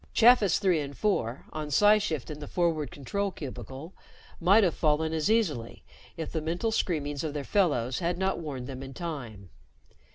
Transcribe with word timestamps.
Chafis 0.15 0.57
Three 0.57 0.79
and 0.79 0.97
Four, 0.97 1.45
on 1.53 1.69
psi 1.69 1.99
shift 1.99 2.31
in 2.31 2.39
the 2.39 2.47
forward 2.47 2.89
control 2.89 3.29
cubicle, 3.29 3.93
might 4.39 4.63
have 4.63 4.73
fallen 4.73 5.13
as 5.13 5.29
easily 5.29 5.83
if 6.17 6.31
the 6.31 6.41
mental 6.41 6.71
screamings 6.71 7.23
of 7.23 7.35
their 7.35 7.43
fellows 7.43 7.99
had 7.99 8.17
not 8.17 8.39
warned 8.39 8.65
them 8.65 8.81
in 8.81 8.95
time. 8.95 9.51